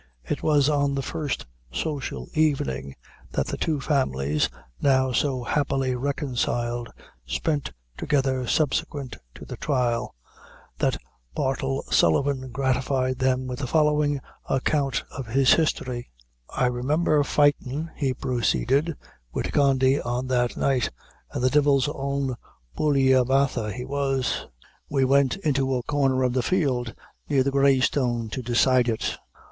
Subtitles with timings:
[0.23, 2.95] It was on the first social evening
[3.33, 4.49] that the two families,
[4.81, 6.89] now so happily reconciled,
[7.27, 10.15] spent together subsequent to the trial,
[10.79, 10.97] that
[11.35, 14.19] Bartle Sullivan gratified them with the following
[14.49, 16.09] account of his history:
[16.49, 18.95] "I remimber fightin'," he proceeded,
[19.31, 20.89] "wid Condy on that night,
[21.31, 22.37] an' the devil's own
[22.75, 24.47] bulliah battha he was.
[24.89, 26.95] We went into a corner of the field
[27.29, 29.15] near the Grey Stone to decide it.